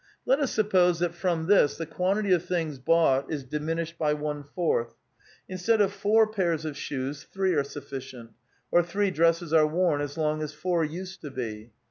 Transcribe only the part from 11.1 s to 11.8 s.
to be.